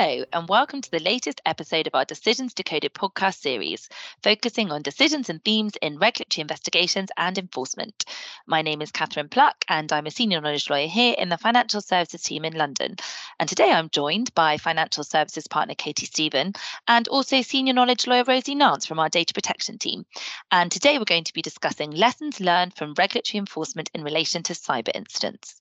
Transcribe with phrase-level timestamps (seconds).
[0.00, 3.88] Hello, and welcome to the latest episode of our Decisions Decoded podcast series,
[4.22, 8.04] focusing on decisions and themes in regulatory investigations and enforcement.
[8.46, 11.80] My name is Catherine Pluck, and I'm a senior knowledge lawyer here in the financial
[11.80, 12.94] services team in London.
[13.40, 16.52] And today I'm joined by financial services partner Katie Stephen
[16.86, 20.06] and also senior knowledge lawyer Rosie Nance from our data protection team.
[20.52, 24.52] And today we're going to be discussing lessons learned from regulatory enforcement in relation to
[24.52, 25.60] cyber incidents.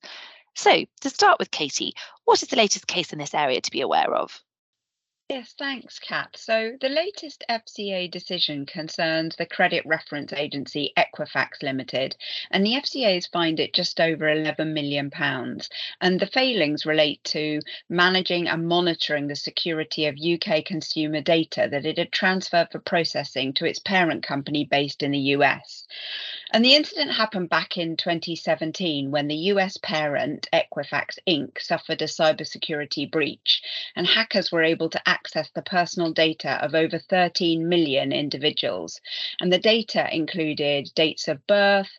[0.57, 1.93] So, to start with, Katie,
[2.25, 4.41] what is the latest case in this area to be aware of?
[5.29, 6.37] Yes, thanks, Kat.
[6.37, 12.15] So the latest FCA decision concerns the credit reference agency Equifax Limited,
[12.49, 15.11] and the FCA's fined it just over £11 million.
[15.99, 21.85] And the failings relate to managing and monitoring the security of UK consumer data that
[21.85, 25.85] it had transferred for processing to its parent company based in the US.
[26.51, 32.05] And the incident happened back in 2017 when the US parent, Equifax Inc., suffered a
[32.05, 33.61] cybersecurity breach,
[33.95, 39.01] and hackers were able to access the personal data of over 13 million individuals.
[39.41, 41.91] And the data included dates of birth,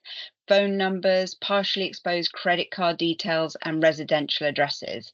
[0.49, 5.13] phone numbers, partially exposed credit card details, and residential addresses.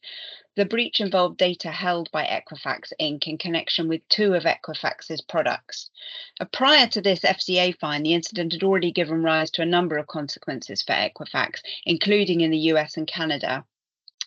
[0.57, 3.27] The breach involved data held by Equifax Inc.
[3.27, 5.91] in connection with two of Equifax's products.
[6.39, 9.99] Uh, prior to this FCA fine, the incident had already given rise to a number
[9.99, 13.65] of consequences for Equifax, including in the US and Canada.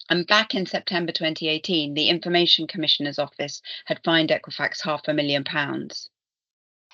[0.09, 5.45] And back in September 2018, the Information Commissioner's Office had fined Equifax half a million
[5.45, 6.09] pounds.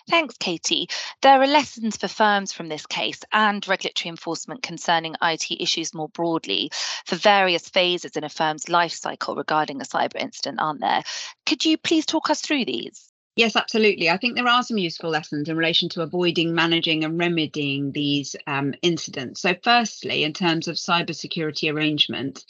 [0.10, 0.90] Thanks, Katie.
[1.22, 6.10] There are lessons for firms from this case and regulatory enforcement concerning IT issues more
[6.10, 6.72] broadly
[7.06, 11.04] for various phases in a firm's life cycle regarding a cyber incident, aren't there?
[11.46, 13.13] Could you please talk us through these?
[13.36, 14.10] Yes, absolutely.
[14.10, 18.36] I think there are some useful lessons in relation to avoiding, managing, and remedying these
[18.48, 19.42] um, incidents.
[19.42, 22.46] So, firstly, in terms of cybersecurity arrangements,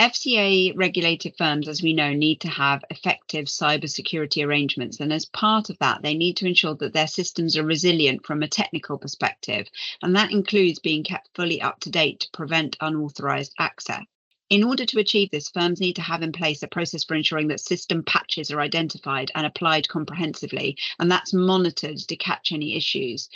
[0.00, 5.00] FCA regulated firms, as we know, need to have effective cybersecurity arrangements.
[5.00, 8.42] And as part of that, they need to ensure that their systems are resilient from
[8.42, 9.68] a technical perspective.
[10.02, 14.04] And that includes being kept fully up to date to prevent unauthorized access.
[14.50, 17.46] In order to achieve this, firms need to have in place a process for ensuring
[17.48, 23.28] that system patches are identified and applied comprehensively, and that's monitored to catch any issues.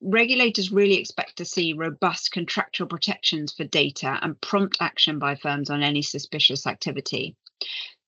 [0.00, 5.70] Regulators really expect to see robust contractual protections for data and prompt action by firms
[5.70, 7.36] on any suspicious activity.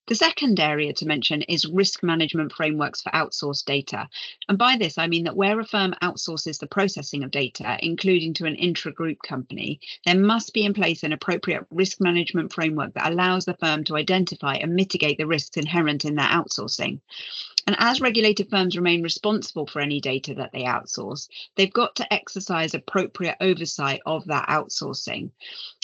[0.08, 4.08] The second area to mention is risk management frameworks for outsourced data.
[4.48, 8.32] And by this, I mean that where a firm outsources the processing of data, including
[8.34, 12.94] to an intra group company, there must be in place an appropriate risk management framework
[12.94, 17.00] that allows the firm to identify and mitigate the risks inherent in their outsourcing.
[17.66, 22.10] And as regulated firms remain responsible for any data that they outsource, they've got to
[22.10, 25.32] exercise appropriate oversight of that outsourcing.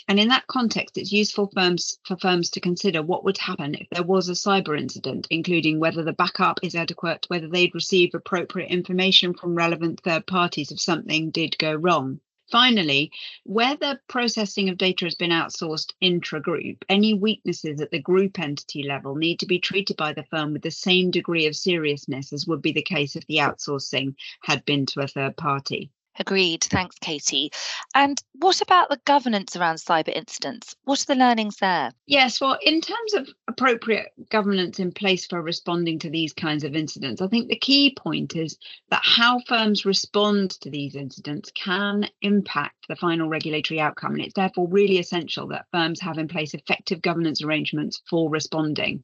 [0.06, 3.88] And in that context, it's useful firms, for firms to consider what would happen if
[3.90, 8.70] there was a cyber incident, including whether the backup is adequate, whether they'd receive appropriate
[8.70, 12.20] information from relevant third parties if something did go wrong.
[12.50, 13.10] Finally,
[13.44, 18.38] where the processing of data has been outsourced intra group, any weaknesses at the group
[18.38, 22.30] entity level need to be treated by the firm with the same degree of seriousness
[22.30, 25.90] as would be the case if the outsourcing had been to a third party.
[26.18, 26.62] Agreed.
[26.64, 27.50] Thanks, Katie.
[27.94, 30.76] And what about the governance around cyber incidents?
[30.84, 31.92] What are the learnings there?
[32.06, 36.76] Yes, well, in terms of appropriate governance in place for responding to these kinds of
[36.76, 38.58] incidents, I think the key point is
[38.90, 44.12] that how firms respond to these incidents can impact the final regulatory outcome.
[44.12, 49.02] And it's therefore really essential that firms have in place effective governance arrangements for responding.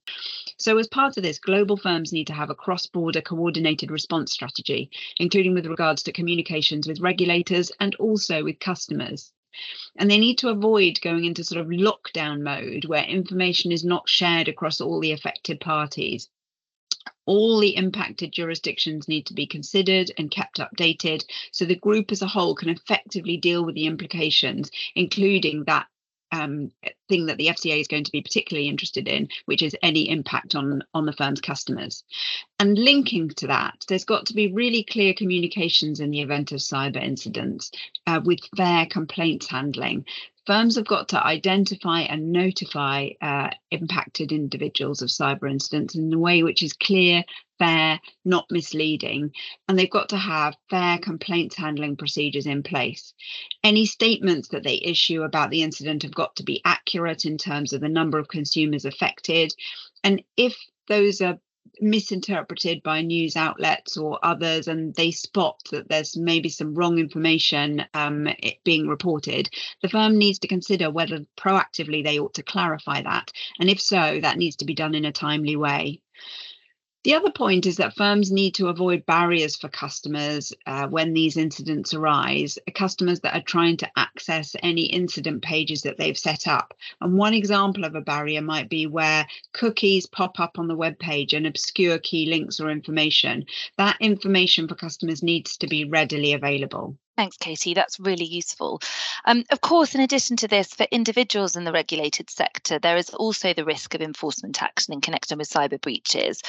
[0.58, 4.32] So, as part of this, global firms need to have a cross border coordinated response
[4.32, 9.32] strategy, including with regards to communications with regulators and also with customers.
[9.96, 14.08] And they need to avoid going into sort of lockdown mode where information is not
[14.08, 16.28] shared across all the affected parties.
[17.26, 22.22] All the impacted jurisdictions need to be considered and kept updated so the group as
[22.22, 25.86] a whole can effectively deal with the implications, including that
[26.32, 26.70] um,
[27.08, 30.54] thing that the FCA is going to be particularly interested in, which is any impact
[30.54, 32.04] on on the firm's customers.
[32.58, 36.58] And linking to that, there's got to be really clear communications in the event of
[36.58, 37.70] cyber incidents
[38.06, 40.04] uh, with fair complaints handling.
[40.46, 46.18] Firms have got to identify and notify uh, impacted individuals of cyber incidents in a
[46.18, 47.24] way which is clear,
[47.58, 49.32] fair, not misleading,
[49.68, 53.12] and they've got to have fair complaints handling procedures in place.
[53.62, 57.72] Any statements that they issue about the incident have got to be accurate in terms
[57.72, 59.54] of the number of consumers affected.
[60.02, 60.56] And if
[60.88, 61.38] those are
[61.80, 67.84] misinterpreted by news outlets or others and they spot that there's maybe some wrong information
[67.94, 68.28] um,
[68.64, 69.48] being reported,
[69.82, 73.30] the firm needs to consider whether proactively they ought to clarify that.
[73.58, 76.00] And if so, that needs to be done in a timely way.
[77.02, 81.38] The other point is that firms need to avoid barriers for customers uh, when these
[81.38, 86.74] incidents arise, customers that are trying to access any incident pages that they've set up.
[87.00, 90.98] And one example of a barrier might be where cookies pop up on the web
[90.98, 93.46] page and obscure key links or information.
[93.78, 96.98] That information for customers needs to be readily available.
[97.20, 97.74] Thanks, Katie.
[97.74, 98.80] That's really useful.
[99.26, 103.10] Um, of course, in addition to this, for individuals in the regulated sector, there is
[103.10, 106.40] also the risk of enforcement action in connection with cyber breaches.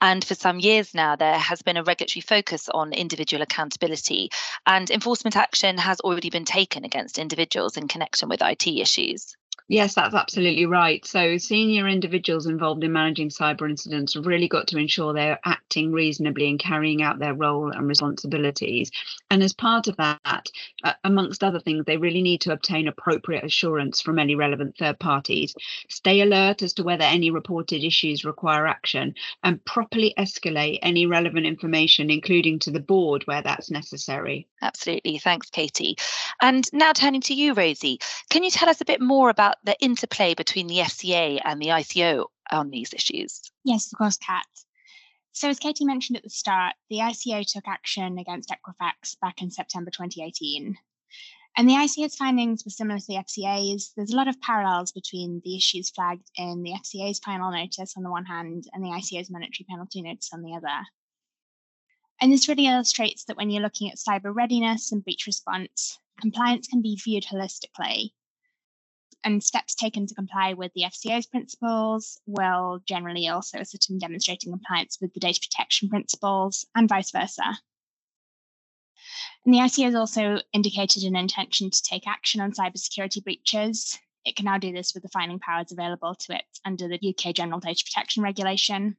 [0.00, 4.30] And for some years now, there has been a regulatory focus on individual accountability,
[4.66, 9.35] and enforcement action has already been taken against individuals in connection with IT issues.
[9.68, 11.04] Yes, that's absolutely right.
[11.04, 15.90] So, senior individuals involved in managing cyber incidents have really got to ensure they're acting
[15.90, 18.92] reasonably and carrying out their role and responsibilities.
[19.28, 20.48] And as part of that,
[20.84, 25.00] uh, amongst other things, they really need to obtain appropriate assurance from any relevant third
[25.00, 25.52] parties,
[25.88, 31.44] stay alert as to whether any reported issues require action, and properly escalate any relevant
[31.44, 34.46] information, including to the board where that's necessary.
[34.62, 35.18] Absolutely.
[35.18, 35.96] Thanks, Katie.
[36.40, 37.98] And now turning to you, Rosie,
[38.30, 41.68] can you tell us a bit more about the interplay between the FCA and the
[41.68, 43.42] ICO on these issues?
[43.64, 44.46] Yes, of course, Kat.
[45.32, 49.50] So, as Katie mentioned at the start, the ICO took action against Equifax back in
[49.50, 50.76] September 2018.
[51.58, 53.92] And the ICO's findings were similar to the FCA's.
[53.96, 58.02] There's a lot of parallels between the issues flagged in the FCA's final notice on
[58.02, 60.84] the one hand and the ICO's monetary penalty notice on the other.
[62.20, 66.66] And this really illustrates that when you're looking at cyber readiness and breach response, compliance
[66.66, 68.12] can be viewed holistically.
[69.26, 74.52] And steps taken to comply with the FCA's principles will generally also assist in demonstrating
[74.52, 77.58] compliance with the data protection principles and vice versa.
[79.44, 83.98] And the ICO has also indicated an intention to take action on cybersecurity breaches.
[84.24, 87.34] It can now do this with the finding powers available to it under the UK
[87.34, 88.96] General Data Protection Regulation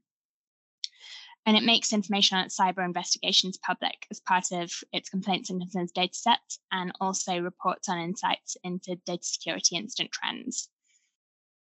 [1.48, 5.62] and it makes information on its cyber investigations public as part of its complaints and
[5.62, 6.36] concerns dataset
[6.74, 10.68] and also reports on insights into data security incident trends.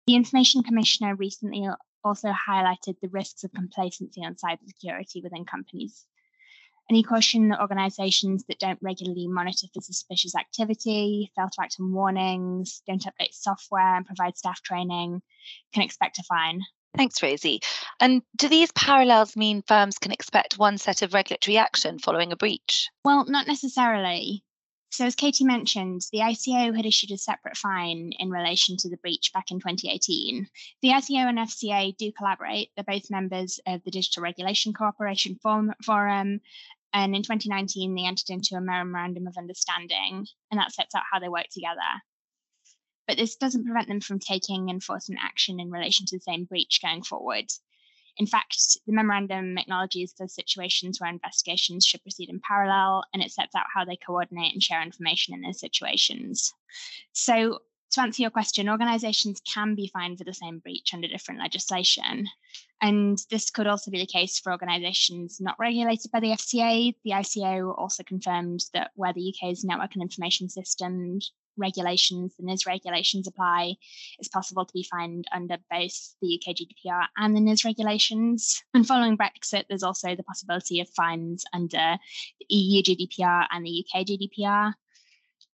[0.06, 1.66] The Information Commissioner recently
[2.04, 6.04] also highlighted the risks of complacency on cybersecurity within companies.
[6.90, 11.76] And he cautioned that organizations that don't regularly monitor for suspicious activity, fail to act
[11.80, 15.22] on warnings, don't update software and provide staff training
[15.72, 16.60] can expect a fine
[16.96, 17.60] Thanks, Rosie.
[18.00, 22.36] And do these parallels mean firms can expect one set of regulatory action following a
[22.36, 22.90] breach?
[23.04, 24.44] Well, not necessarily.
[24.90, 28.98] So, as Katie mentioned, the ICO had issued a separate fine in relation to the
[28.98, 30.46] breach back in 2018.
[30.82, 32.68] The ICO and FCA do collaborate.
[32.76, 36.40] They're both members of the Digital Regulation Cooperation Forum.
[36.92, 41.20] And in 2019, they entered into a memorandum of understanding, and that sets out how
[41.20, 41.80] they work together
[43.06, 46.80] but this doesn't prevent them from taking enforcement action in relation to the same breach
[46.82, 47.46] going forward.
[48.18, 53.32] In fact, the memorandum acknowledges those situations where investigations should proceed in parallel and it
[53.32, 56.52] sets out how they coordinate and share information in those situations.
[57.12, 57.60] So,
[57.92, 62.26] to answer your question, organisations can be fined for the same breach under different legislation.
[62.80, 66.94] And this could also be the case for organisations not regulated by the FCA.
[67.04, 72.66] The ICO also confirmed that where the UK's network and information systems regulations, the NIS
[72.66, 73.74] regulations apply,
[74.18, 78.62] it's possible to be fined under both the UK GDPR and the NIS regulations.
[78.74, 81.96] And following Brexit, there's also the possibility of fines under
[82.40, 84.74] the EU GDPR and the UK GDPR.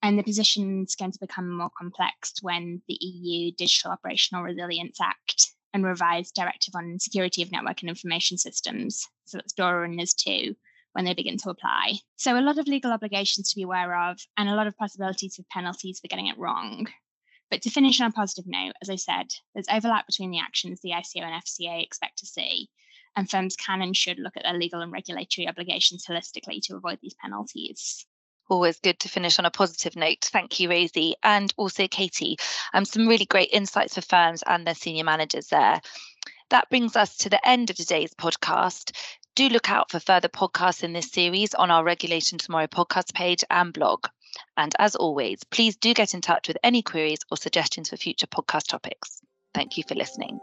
[0.03, 5.01] And the position is going to become more complex when the EU Digital Operational Resilience
[5.01, 9.99] Act and revised Directive on Security of Network and Information Systems, so that's DORA and
[9.99, 10.55] NIS2,
[10.99, 11.93] when they begin to apply.
[12.17, 15.39] So, a lot of legal obligations to be aware of, and a lot of possibilities
[15.39, 16.89] of penalties for getting it wrong.
[17.53, 20.81] But to finish on a positive note, as I said, there's overlap between the actions
[20.81, 22.69] the ICO and FCA expect to see,
[23.15, 26.99] and firms can and should look at their legal and regulatory obligations holistically to avoid
[27.01, 28.05] these penalties.
[28.51, 30.25] Always good to finish on a positive note.
[30.25, 32.39] Thank you, Rosie, and also Katie.
[32.75, 35.81] Um, some really great insights for firms and their senior managers there.
[36.51, 38.97] That brings us to the end of today's podcast.
[39.39, 43.45] Do look out for further podcasts in this series on our Regulation Tomorrow podcast page
[43.49, 44.09] and blog.
[44.57, 48.27] And as always, please do get in touch with any queries or suggestions for future
[48.27, 49.21] podcast topics.
[49.55, 50.41] Thank you for listening.